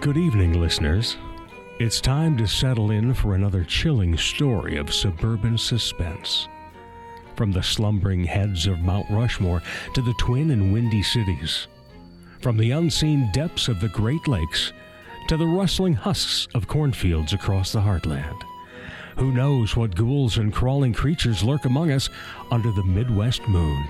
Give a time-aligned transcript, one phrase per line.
[0.00, 1.18] Good evening, listeners.
[1.78, 6.48] It's time to settle in for another chilling story of suburban suspense.
[7.36, 11.66] From the slumbering heads of Mount Rushmore to the twin and windy cities.
[12.40, 14.72] From the unseen depths of the Great Lakes
[15.28, 18.40] to the rustling husks of cornfields across the heartland.
[19.18, 22.08] Who knows what ghouls and crawling creatures lurk among us
[22.50, 23.86] under the Midwest moon?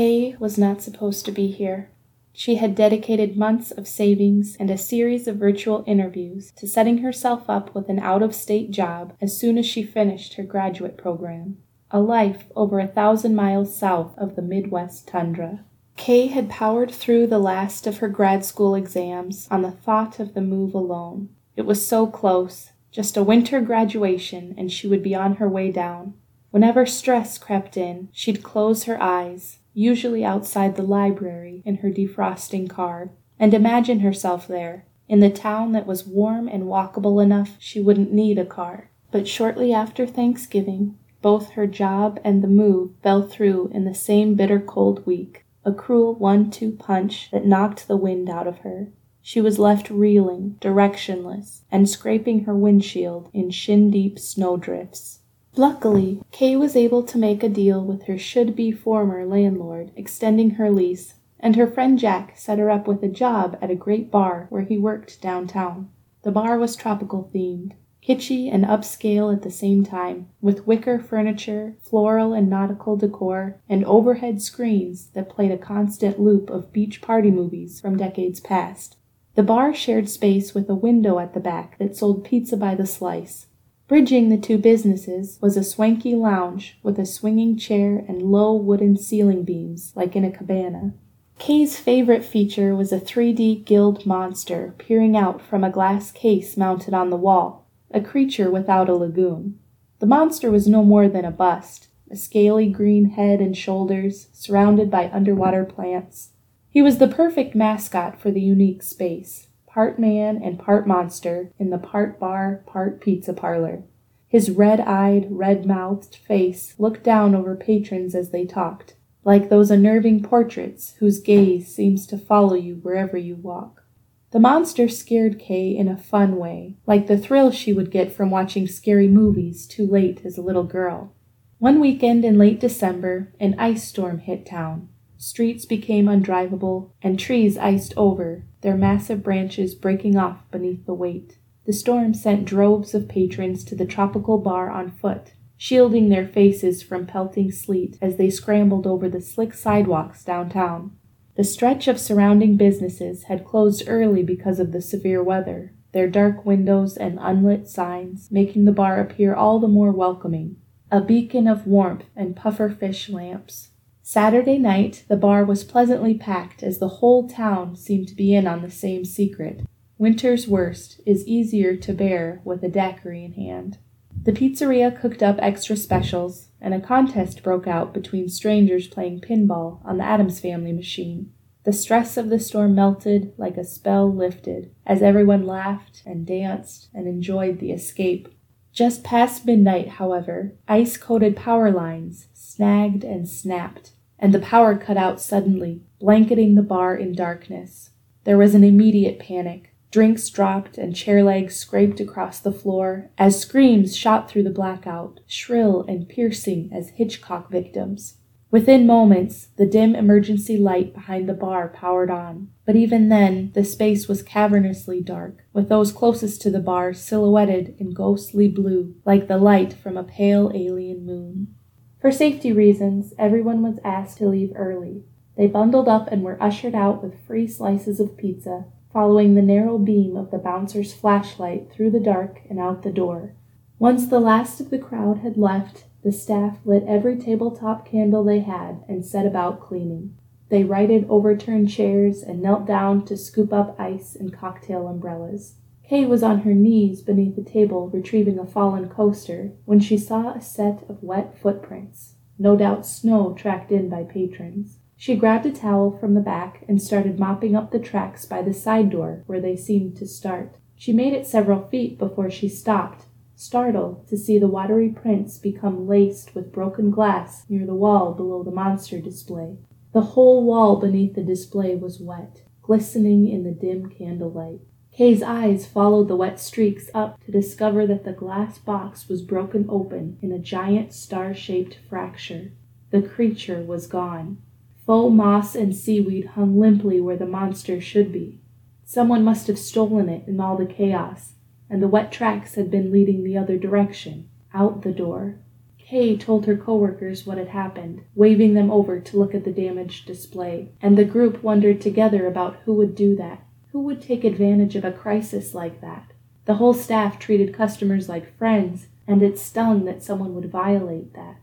[0.00, 1.90] Kay was not supposed to be here.
[2.32, 7.50] She had dedicated months of savings and a series of virtual interviews to setting herself
[7.50, 11.58] up with an out of state job as soon as she finished her graduate program.
[11.90, 15.66] A life over a thousand miles south of the Midwest tundra.
[15.98, 20.32] Kay had powered through the last of her grad school exams on the thought of
[20.32, 21.28] the move alone.
[21.56, 25.70] It was so close, just a winter graduation, and she would be on her way
[25.70, 26.14] down.
[26.52, 32.68] Whenever stress crept in, she'd close her eyes, usually outside the library in her defrosting
[32.68, 37.80] car, and imagine herself there, in the town that was warm and walkable enough she
[37.80, 38.90] wouldn't need a car.
[39.10, 44.34] But shortly after Thanksgiving, both her job and the move fell through in the same
[44.34, 48.88] bitter cold week, a cruel one two punch that knocked the wind out of her.
[49.22, 55.19] She was left reeling, directionless, and scraping her windshield in shin deep snowdrifts.
[55.60, 60.52] Luckily, Kay was able to make a deal with her should be former landlord, extending
[60.52, 64.10] her lease, and her friend Jack set her up with a job at a great
[64.10, 65.90] bar where he worked downtown.
[66.22, 67.72] The bar was tropical themed,
[68.02, 73.84] kitschy and upscale at the same time, with wicker furniture, floral and nautical decor, and
[73.84, 78.96] overhead screens that played a constant loop of beach party movies from decades past.
[79.34, 82.86] The bar shared space with a window at the back that sold pizza by the
[82.86, 83.44] slice.
[83.90, 88.96] Bridging the two businesses was a swanky lounge with a swinging chair and low wooden
[88.96, 90.94] ceiling beams like in a cabana.
[91.40, 96.94] Kay's favorite feature was a 3D gilled monster peering out from a glass case mounted
[96.94, 99.58] on the wall, a creature without a lagoon.
[99.98, 104.88] The monster was no more than a bust, a scaly green head and shoulders surrounded
[104.88, 106.30] by underwater plants.
[106.70, 111.70] He was the perfect mascot for the unique space part man and part monster in
[111.70, 113.84] the part bar, part pizza parlor.
[114.26, 118.94] His red eyed, red mouthed face looked down over patrons as they talked,
[119.24, 123.84] like those unnerving portraits whose gaze seems to follow you wherever you walk.
[124.32, 128.30] The monster scared Kay in a fun way, like the thrill she would get from
[128.30, 131.12] watching scary movies too late as a little girl.
[131.58, 134.88] One weekend in late December, an ice storm hit town.
[135.18, 141.38] Streets became undrivable, and trees iced over, their massive branches breaking off beneath the weight.
[141.66, 146.82] The storm sent droves of patrons to the tropical bar on foot, shielding their faces
[146.82, 150.96] from pelting sleet as they scrambled over the slick sidewalks downtown.
[151.36, 156.44] The stretch of surrounding businesses had closed early because of the severe weather, their dark
[156.44, 160.56] windows and unlit signs making the bar appear all the more welcoming,
[160.90, 163.69] a beacon of warmth and puffer fish lamps.
[164.12, 168.44] Saturday night the bar was pleasantly packed as the whole town seemed to be in
[168.44, 169.60] on the same secret.
[169.98, 173.78] Winter's worst is easier to bear with a daiquiri in hand.
[174.24, 179.80] The pizzeria cooked up extra specials, and a contest broke out between strangers playing pinball
[179.84, 181.32] on the Addams Family machine.
[181.62, 186.88] The stress of the storm melted like a spell lifted as everyone laughed and danced
[186.92, 188.28] and enjoyed the escape.
[188.72, 194.96] Just past midnight, however, ice coated power lines snagged and snapped and the power cut
[194.96, 197.90] out suddenly, blanketing the bar in darkness.
[198.24, 199.74] There was an immediate panic.
[199.90, 205.18] Drinks dropped and chair legs scraped across the floor as screams shot through the blackout,
[205.26, 208.18] shrill and piercing as Hitchcock victims.
[208.52, 213.64] Within moments, the dim emergency light behind the bar powered on, but even then the
[213.64, 219.28] space was cavernously dark, with those closest to the bar silhouetted in ghostly blue, like
[219.28, 221.54] the light from a pale alien moon.
[222.00, 225.04] For safety reasons, everyone was asked to leave early.
[225.36, 229.76] They bundled up and were ushered out with free slices of pizza, following the narrow
[229.76, 233.34] beam of the bouncer's flashlight through the dark and out the door.
[233.78, 238.40] Once the last of the crowd had left, the staff lit every tabletop candle they
[238.40, 240.16] had and set about cleaning.
[240.48, 245.56] They righted overturned chairs and knelt down to scoop up ice and cocktail umbrellas.
[245.90, 250.32] Kay was on her knees beneath the table retrieving a fallen coaster when she saw
[250.32, 254.78] a set of wet footprints, no doubt snow tracked in by patrons.
[254.96, 258.54] She grabbed a towel from the back and started mopping up the tracks by the
[258.54, 260.58] side door where they seemed to start.
[260.76, 265.88] She made it several feet before she stopped, startled to see the watery prints become
[265.88, 269.56] laced with broken glass near the wall below the monster display.
[269.92, 274.60] The whole wall beneath the display was wet, glistening in the dim candlelight.
[274.92, 279.66] Kay's eyes followed the wet streaks up to discover that the glass box was broken
[279.68, 282.52] open in a giant star shaped fracture.
[282.90, 284.38] The creature was gone.
[284.84, 288.40] Faux moss and seaweed hung limply where the monster should be.
[288.84, 291.34] Someone must have stolen it in all the chaos,
[291.70, 295.36] and the wet tracks had been leading the other direction, out the door.
[295.78, 300.06] Kay told her coworkers what had happened, waving them over to look at the damaged
[300.06, 303.44] display, and the group wondered together about who would do that.
[303.72, 306.12] Who would take advantage of a crisis like that?
[306.44, 311.36] The whole staff treated customers like friends, and it stung that someone would violate that.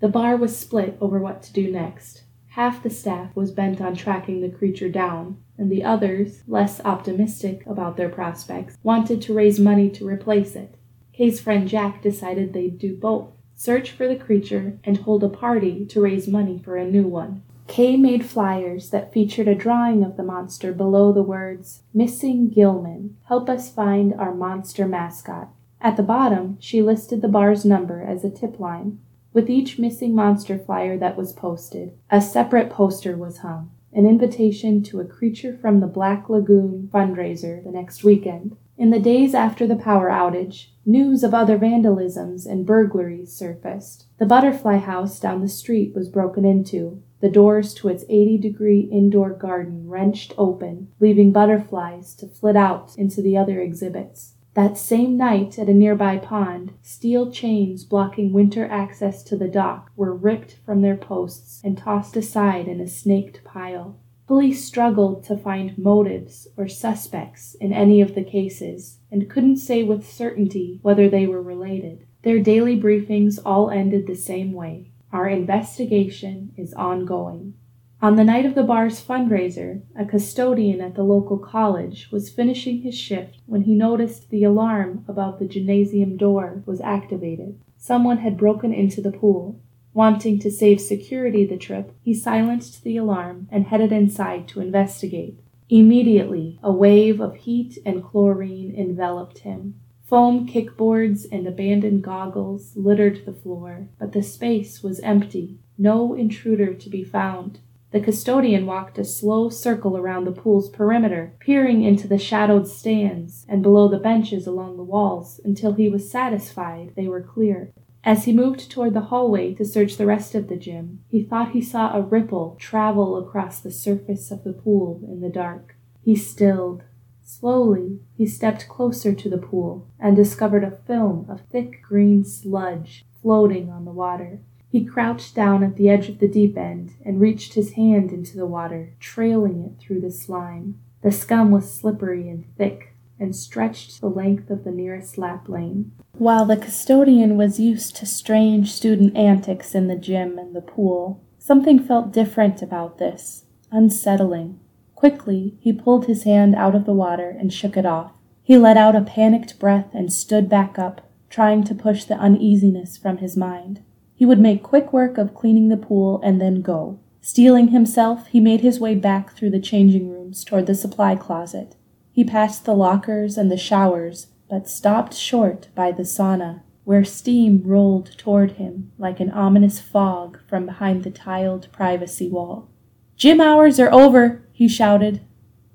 [0.00, 2.22] The bar was split over what to do next.
[2.48, 7.66] Half the staff was bent on tracking the creature down, and the others, less optimistic
[7.66, 10.76] about their prospects, wanted to raise money to replace it.
[11.12, 15.86] Kay's friend Jack decided they'd do both search for the creature and hold a party
[15.86, 17.42] to raise money for a new one.
[17.66, 23.16] Kay made flyers that featured a drawing of the monster below the words, Missing Gill-man,
[23.24, 25.48] help us find our monster mascot.
[25.80, 29.00] At the bottom, she listed the bar's number as a tip line.
[29.32, 34.82] With each missing monster flyer that was posted, a separate poster was hung, an invitation
[34.84, 38.56] to a Creature from the Black Lagoon fundraiser the next weekend.
[38.76, 44.06] In the days after the power outage, news of other vandalisms and burglaries surfaced.
[44.18, 48.80] The butterfly house down the street was broken into, the doors to its 80 degree
[48.80, 54.34] indoor garden wrenched open, leaving butterflies to flit out into the other exhibits.
[54.52, 59.90] That same night, at a nearby pond, steel chains blocking winter access to the dock
[59.96, 63.96] were ripped from their posts and tossed aside in a snaked pile.
[64.26, 69.82] Police struggled to find motives or suspects in any of the cases and couldn't say
[69.82, 72.04] with certainty whether they were related.
[72.20, 77.54] Their daily briefings all ended the same way our investigation is ongoing.
[78.02, 82.82] On the night of the bar's fundraiser, a custodian at the local college was finishing
[82.82, 87.60] his shift when he noticed the alarm above the gymnasium door was activated.
[87.78, 89.60] Someone had broken into the pool.
[89.92, 95.38] Wanting to save security the trip, he silenced the alarm and headed inside to investigate.
[95.70, 99.80] Immediately, a wave of heat and chlorine enveloped him.
[100.04, 106.74] Foam kickboards and abandoned goggles littered the floor, but the space was empty, no intruder
[106.74, 107.60] to be found.
[107.90, 113.46] The custodian walked a slow circle around the pool's perimeter, peering into the shadowed stands
[113.48, 117.72] and below the benches along the walls until he was satisfied they were clear.
[118.04, 121.52] As he moved toward the hallway to search the rest of the gym, he thought
[121.52, 125.76] he saw a ripple travel across the surface of the pool in the dark.
[126.02, 126.82] He stilled,
[127.26, 133.06] Slowly, he stepped closer to the pool and discovered a film of thick green sludge
[133.22, 134.40] floating on the water.
[134.68, 138.36] He crouched down at the edge of the deep end and reached his hand into
[138.36, 140.78] the water, trailing it through the slime.
[141.00, 145.92] The scum was slippery and thick and stretched the length of the nearest lap lane.
[146.18, 151.22] While the custodian was used to strange student antics in the gym and the pool,
[151.38, 154.60] something felt different about this, unsettling.
[155.04, 158.12] Quickly, he pulled his hand out of the water and shook it off.
[158.42, 162.96] He let out a panicked breath and stood back up, trying to push the uneasiness
[162.96, 163.82] from his mind.
[164.14, 167.00] He would make quick work of cleaning the pool and then go.
[167.20, 171.76] Steeling himself, he made his way back through the changing rooms toward the supply closet.
[172.10, 177.60] He passed the lockers and the showers, but stopped short by the sauna, where steam
[177.62, 182.70] rolled toward him like an ominous fog from behind the tiled privacy wall.
[183.18, 185.20] Gym hours are over, he shouted.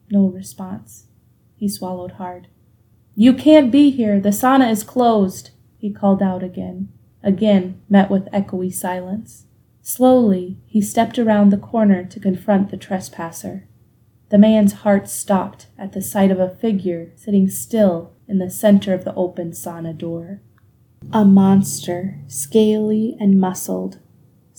[0.09, 1.05] No response.
[1.55, 2.47] He swallowed hard.
[3.13, 4.19] You can't be here.
[4.19, 6.89] The sauna is closed, he called out again,
[7.21, 9.45] again met with echoey silence.
[9.83, 13.67] Slowly, he stepped around the corner to confront the trespasser.
[14.29, 18.95] The man's heart stopped at the sight of a figure sitting still in the center
[18.95, 20.41] of the open sauna door.
[21.13, 23.99] A monster, scaly and muscled,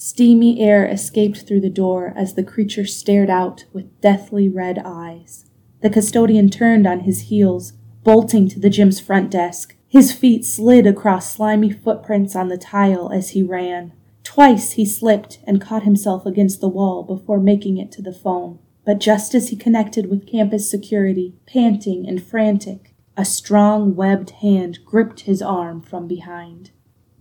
[0.03, 5.45] Steamy air escaped through the door as the creature stared out with deathly red eyes.
[5.83, 9.77] The custodian turned on his heels, bolting to the gym's front desk.
[9.87, 13.93] His feet slid across slimy footprints on the tile as he ran.
[14.25, 18.59] Twice he slipped and caught himself against the wall before making it to the phone.
[18.87, 24.79] But just as he connected with campus security, panting and frantic, a strong webbed hand
[24.83, 26.71] gripped his arm from behind.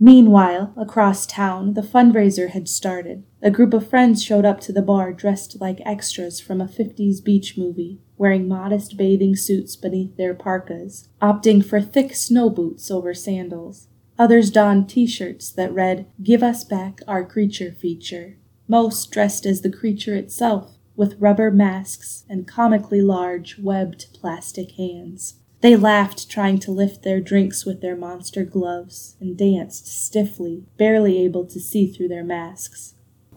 [0.02, 3.22] Meanwhile, across town, the fundraiser had started.
[3.42, 7.22] A group of friends showed up to the bar dressed like extras from a 50s
[7.22, 13.12] beach movie, wearing modest bathing suits beneath their parkas, opting for thick snow boots over
[13.12, 13.88] sandals.
[14.18, 18.38] Others donned t shirts that read, Give us back our creature feature.
[18.66, 25.39] Most dressed as the creature itself, with rubber masks and comically large, webbed plastic hands.
[25.60, 31.18] They laughed, trying to lift their drinks with their monster gloves, and danced stiffly, barely
[31.18, 32.94] able to see through their masks.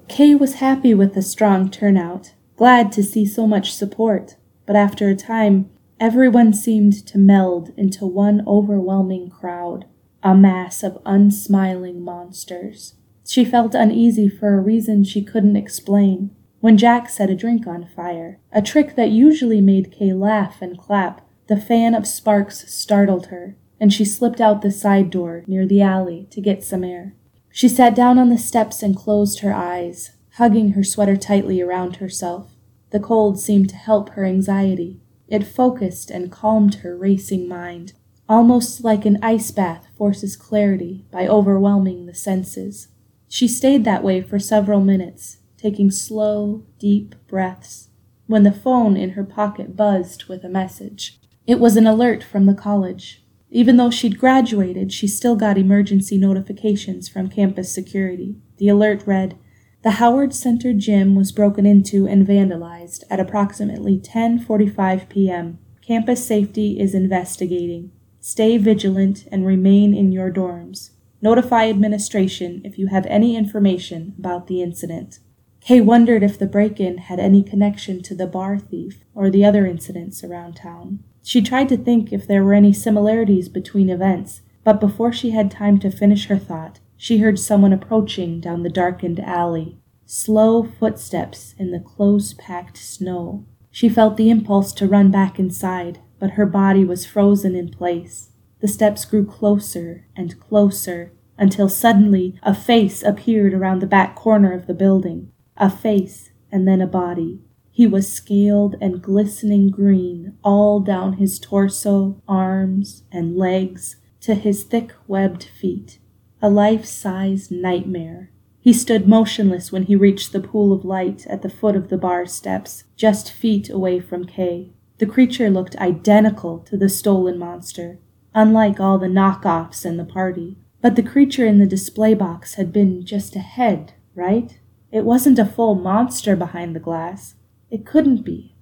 [0.07, 5.09] Kay was happy with the strong turnout, glad to see so much support, but after
[5.09, 9.85] a time, everyone seemed to meld into one overwhelming crowd,
[10.21, 12.95] a mass of unsmiling monsters.
[13.27, 16.31] She felt uneasy for a reason she couldn't explain.
[16.59, 20.77] When Jack set a drink on fire, a trick that usually made Kay laugh and
[20.77, 25.65] clap, the fan of sparks startled her, and she slipped out the side door near
[25.65, 27.13] the alley to get some air.
[27.51, 31.97] She sat down on the steps and closed her eyes, hugging her sweater tightly around
[31.97, 32.55] herself.
[32.91, 35.01] The cold seemed to help her anxiety.
[35.27, 37.93] It focused and calmed her racing mind,
[38.29, 42.87] almost like an ice bath forces clarity by overwhelming the senses.
[43.27, 47.89] She stayed that way for several minutes, taking slow, deep breaths,
[48.27, 51.19] when the phone in her pocket buzzed with a message.
[51.45, 53.21] It was an alert from the college.
[53.51, 58.37] Even though she'd graduated, she still got emergency notifications from campus security.
[58.57, 59.37] The alert read,
[59.81, 65.59] The Howard Center gym was broken into and vandalized at approximately 10:45 p.m.
[65.81, 67.91] Campus safety is investigating.
[68.21, 70.91] Stay vigilant and remain in your dorms.
[71.21, 75.19] Notify administration if you have any information about the incident.
[75.59, 79.43] Kay wondered if the break in had any connection to the bar thief or the
[79.43, 81.03] other incidents around town.
[81.23, 85.49] She tried to think if there were any similarities between events, but before she had
[85.49, 89.77] time to finish her thought, she heard someone approaching down the darkened alley.
[90.05, 93.45] Slow footsteps in the close packed snow.
[93.71, 98.29] She felt the impulse to run back inside, but her body was frozen in place.
[98.59, 104.53] The steps grew closer and closer until suddenly a face appeared around the back corner
[104.53, 105.31] of the building.
[105.57, 107.39] A face and then a body.
[107.75, 114.63] He was scaled and glistening green all down his torso, arms, and legs to his
[114.63, 115.97] thick webbed feet.
[116.39, 118.29] A life size nightmare.
[118.59, 121.97] He stood motionless when he reached the pool of light at the foot of the
[121.97, 124.69] bar steps, just feet away from Kay.
[124.99, 127.97] The creature looked identical to the stolen monster,
[128.35, 130.57] unlike all the knockoffs in the party.
[130.79, 134.59] But the creature in the display box had been just a head, right?
[134.91, 137.33] It wasn't a full monster behind the glass.
[137.73, 138.53] It couldn't be.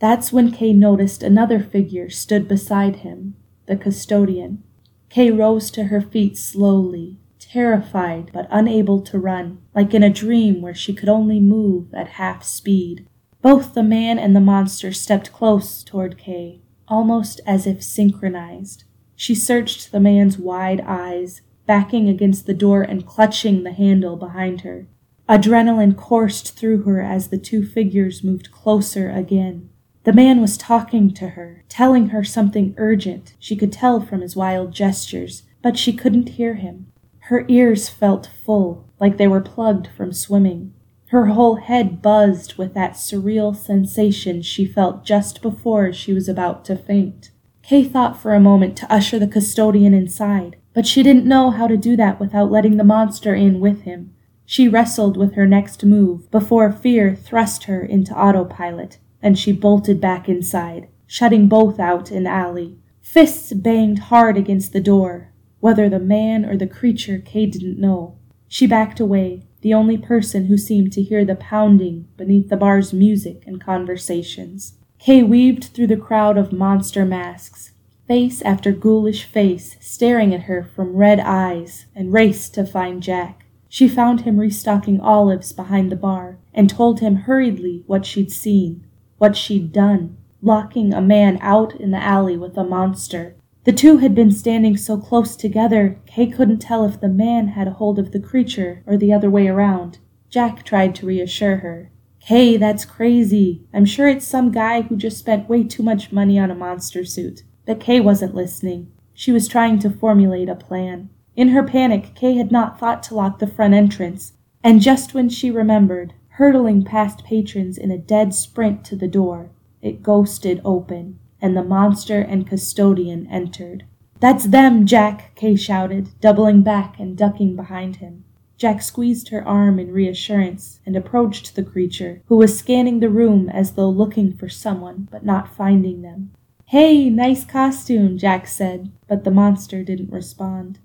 [0.00, 4.62] That's when Kay noticed another figure stood beside him, the custodian.
[5.08, 10.60] Kay rose to her feet slowly, terrified but unable to run, like in a dream
[10.60, 13.08] where she could only move at half speed.
[13.40, 18.84] Both the man and the monster stepped close toward Kay, almost as if synchronized.
[19.16, 24.60] She searched the man's wide eyes, backing against the door and clutching the handle behind
[24.60, 24.86] her.
[25.30, 29.70] Adrenaline coursed through her as the two figures moved closer again.
[30.02, 33.34] The man was talking to her, telling her something urgent.
[33.38, 36.90] She could tell from his wild gestures, but she couldn't hear him.
[37.28, 40.74] Her ears felt full, like they were plugged from swimming.
[41.10, 46.64] Her whole head buzzed with that surreal sensation she felt just before she was about
[46.64, 47.30] to faint.
[47.62, 51.68] Kay thought for a moment to usher the custodian inside, but she didn't know how
[51.68, 54.12] to do that without letting the monster in with him.
[54.50, 60.00] She wrestled with her next move before fear thrust her into autopilot, and she bolted
[60.00, 62.76] back inside, shutting both out in alley.
[63.00, 65.30] Fists banged hard against the door.
[65.60, 68.18] Whether the man or the creature, Kay didn't know.
[68.48, 72.92] She backed away, the only person who seemed to hear the pounding beneath the bar's
[72.92, 74.74] music and conversations.
[74.98, 77.70] Kay weaved through the crowd of monster masks,
[78.08, 83.39] face after ghoulish face staring at her from red eyes, and raced to find Jack.
[83.72, 88.84] She found him restocking olives behind the bar and told him hurriedly what she'd seen,
[89.18, 93.36] what she'd done, locking a man out in the alley with a monster.
[93.62, 97.68] The two had been standing so close together, Kay couldn't tell if the man had
[97.68, 99.98] a hold of the creature or the other way around.
[100.28, 101.92] Jack tried to reassure her.
[102.18, 103.62] Kay, that's crazy.
[103.72, 107.04] I'm sure it's some guy who just spent way too much money on a monster
[107.04, 107.44] suit.
[107.66, 108.90] But Kay wasn't listening.
[109.14, 111.10] She was trying to formulate a plan.
[111.36, 114.32] In her panic, Kay had not thought to lock the front entrance.
[114.62, 119.50] And just when she remembered, hurtling past patrons in a dead sprint to the door,
[119.80, 123.84] it ghosted open, and the monster and custodian entered.
[124.20, 128.24] That's them, Jack, Kay shouted, doubling back and ducking behind him.
[128.58, 133.48] Jack squeezed her arm in reassurance and approached the creature, who was scanning the room
[133.48, 136.32] as though looking for someone but not finding them.
[136.66, 140.78] Hey, nice costume, Jack said, but the monster didn't respond.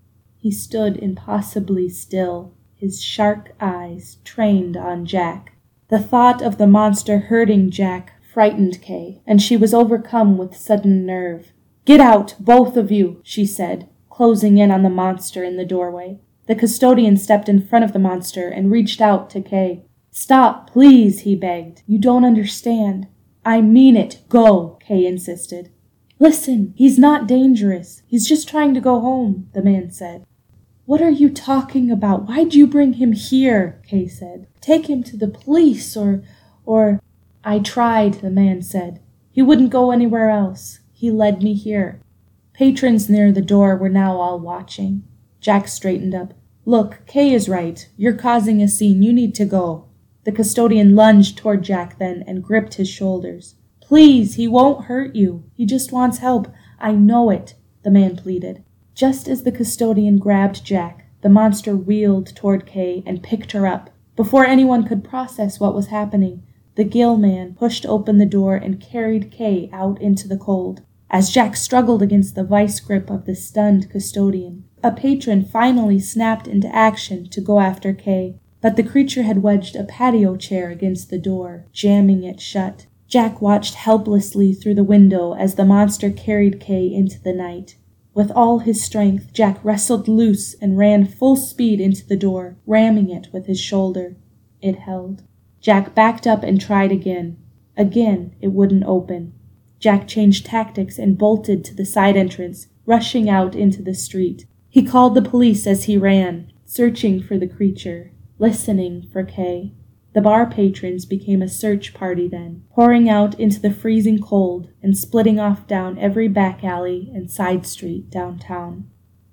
[0.45, 5.53] He stood impossibly still, his shark eyes trained on Jack.
[5.87, 11.03] The thought of the monster hurting Jack frightened Kay, and she was overcome with sudden
[11.03, 11.51] nerve.
[11.83, 16.19] Get out, both of you, she said, closing in on the monster in the doorway.
[16.45, 19.83] The custodian stepped in front of the monster and reached out to Kay.
[20.11, 21.81] Stop, please, he begged.
[21.87, 23.07] You don't understand.
[23.43, 24.21] I mean it.
[24.29, 25.71] Go, Kay insisted.
[26.19, 28.03] Listen, he's not dangerous.
[28.05, 30.23] He's just trying to go home, the man said.
[30.85, 32.27] What are you talking about?
[32.27, 33.81] Why'd you bring him here?
[33.87, 34.45] Kay said.
[34.61, 36.21] Take him to the police or,
[36.63, 37.01] or.
[37.43, 39.01] I tried, the man said.
[39.31, 40.81] He wouldn't go anywhere else.
[40.93, 42.01] He led me here.
[42.53, 45.03] Patrons near the door were now all watching.
[45.39, 46.35] Jack straightened up.
[46.65, 47.87] Look, Kay is right.
[47.97, 49.01] You're causing a scene.
[49.01, 49.87] You need to go.
[50.23, 53.55] The custodian lunged toward Jack then and gripped his shoulders.
[53.81, 55.45] Please, he won't hurt you.
[55.55, 56.47] He just wants help.
[56.79, 58.63] I know it, the man pleaded.
[58.95, 63.89] Just as the custodian grabbed Jack, the monster wheeled toward Kay and picked her up.
[64.15, 66.43] Before anyone could process what was happening,
[66.75, 70.81] the gill man pushed open the door and carried Kay out into the cold.
[71.09, 76.47] As Jack struggled against the vice grip of the stunned custodian, a patron finally snapped
[76.47, 81.09] into action to go after Kay, but the creature had wedged a patio chair against
[81.09, 82.85] the door, jamming it shut.
[83.09, 87.75] Jack watched helplessly through the window as the monster carried Kay into the night.
[88.15, 93.09] With all his strength, Jack wrestled loose and ran full speed into the door, ramming
[93.09, 94.15] it with his shoulder.
[94.61, 95.23] It held.
[95.59, 97.35] Jack backed up and tried again.
[97.75, 99.33] Again, it wouldn't open.
[99.79, 104.45] Jack changed tactics and bolted to the side entrance, rushing out into the street.
[104.69, 109.73] He called the police as he ran, searching for the creature, listening for Kay.
[110.15, 114.97] The bar patrons became a search party then, pouring out into the freezing cold and
[114.97, 118.89] splitting off down every back alley and side street downtown.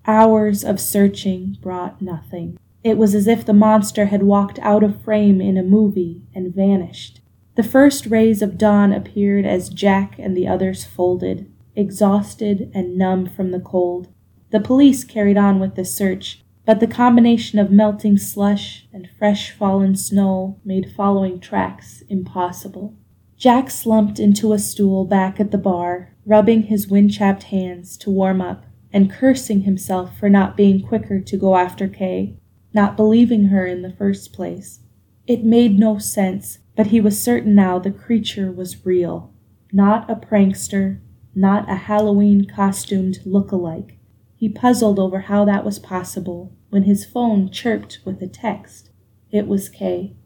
[0.09, 2.59] Hours of searching brought nothing.
[2.83, 6.53] It was as if the monster had walked out of frame in a movie and
[6.53, 7.21] vanished.
[7.55, 13.27] The first rays of dawn appeared as Jack and the others folded, exhausted and numb
[13.27, 14.09] from the cold,
[14.51, 19.51] the police carried on with the search, but the combination of melting slush and fresh
[19.51, 22.94] fallen snow made following tracks impossible.
[23.37, 28.11] Jack slumped into a stool back at the bar, rubbing his wind chapped hands to
[28.11, 32.37] warm up and cursing himself for not being quicker to go after Kay,
[32.72, 34.81] not believing her in the first place.
[35.27, 39.33] It made no sense, but he was certain now the creature was real,
[39.72, 41.01] not a prankster,
[41.35, 43.98] not a Halloween costumed look-alike.
[44.42, 48.90] He puzzled over how that was possible when his phone chirped with a text.
[49.31, 50.16] It was Kay.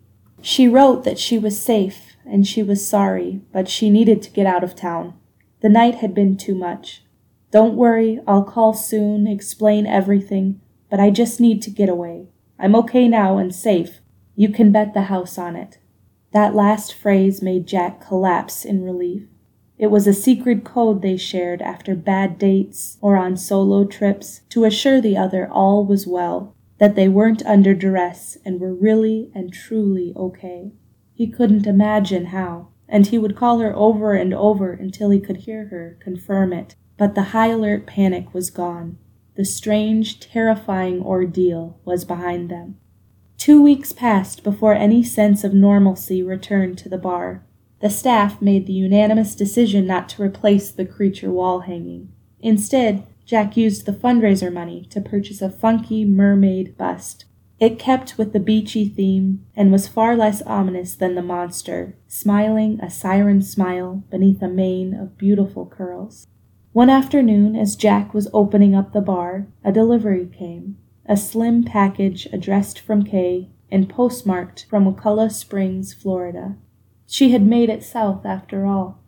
[0.40, 4.46] She wrote that she was safe and she was sorry, but she needed to get
[4.46, 5.12] out of town.
[5.61, 7.05] The night had been too much.
[7.50, 12.29] Don't worry, I'll call soon, explain everything, but I just need to get away.
[12.59, 14.00] I'm okay now and safe.
[14.35, 15.76] You can bet the house on it.
[16.33, 19.24] That last phrase made Jack collapse in relief.
[19.78, 24.64] It was a secret code they shared after bad dates or on solo trips to
[24.64, 29.52] assure the other all was well, that they weren't under duress and were really and
[29.52, 30.72] truly okay.
[31.14, 35.38] He couldn't imagine how, and he would call her over and over until he could
[35.38, 36.74] hear her confirm it.
[36.96, 38.96] But the high alert panic was gone.
[39.34, 42.78] The strange, terrifying ordeal was behind them.
[43.36, 47.44] Two weeks passed before any sense of normalcy returned to the bar.
[47.80, 52.10] The staff made the unanimous decision not to replace the creature wall hanging.
[52.40, 57.24] Instead, Jack used the fundraiser money to purchase a funky mermaid bust.
[57.58, 62.78] It kept with the beachy theme and was far less ominous than the monster, smiling
[62.80, 66.26] a siren smile beneath a mane of beautiful curls.
[66.72, 70.76] One afternoon, as Jack was opening up the bar, a delivery came.
[71.06, 76.56] A slim package addressed from Kay and postmarked from Wakulla Springs, Florida.
[77.07, 79.01] She had made it south after all.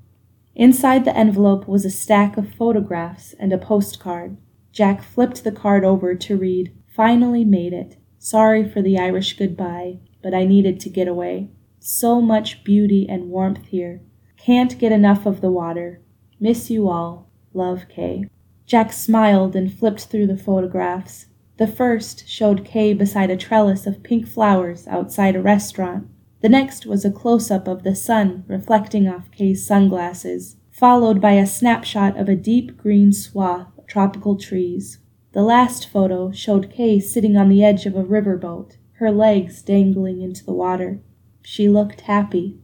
[0.54, 4.36] Inside the envelope was a stack of photographs and a postcard.
[4.72, 7.96] Jack flipped the card over to read, Finally made it.
[8.18, 11.50] Sorry for the Irish goodbye, but I needed to get away.
[11.78, 14.00] So much beauty and warmth here.
[14.36, 16.00] Can't get enough of the water.
[16.40, 17.30] Miss you all.
[17.54, 18.24] Love, Kay.
[18.66, 21.26] Jack smiled and flipped through the photographs.
[21.56, 26.08] The first showed Kay beside a trellis of pink flowers outside a restaurant.
[26.40, 31.32] The next was a close up of the sun reflecting off Kay's sunglasses, followed by
[31.32, 34.98] a snapshot of a deep green swath of tropical trees.
[35.32, 40.22] The last photo showed Kay sitting on the edge of a riverboat, her legs dangling
[40.22, 41.00] into the water.
[41.42, 42.58] She looked happy.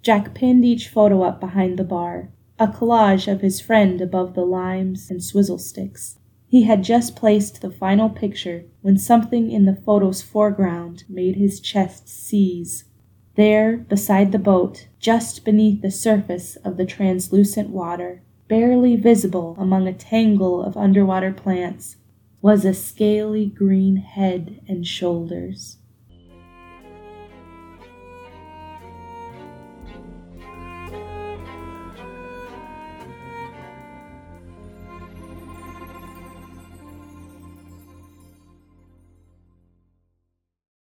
[0.00, 4.46] Jack pinned each photo up behind the bar, a collage of his friend above the
[4.46, 6.18] limes and swizzle sticks.
[6.46, 11.60] He had just placed the final picture when something in the photo's foreground made his
[11.60, 12.84] chest seize.
[13.38, 19.86] There, beside the boat, just beneath the surface of the translucent water, barely visible among
[19.86, 21.98] a tangle of underwater plants,
[22.42, 25.77] was a scaly green head and shoulders.